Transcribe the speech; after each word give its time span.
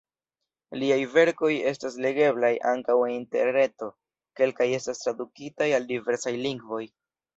Liaj 0.83 0.95
verkoj 1.17 1.51
estas 1.71 1.97
legeblaj 2.05 2.51
ankaŭ 2.71 2.95
en 3.09 3.13
interreto, 3.17 3.91
kelkaj 4.41 4.67
estas 4.79 5.05
tradukitaj 5.07 5.69
al 5.81 5.87
diversaj 5.93 6.35
lingvoj. 6.49 6.83